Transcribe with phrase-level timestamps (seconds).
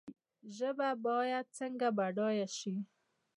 [0.57, 2.75] ژبه باید څنګه بډایه شي؟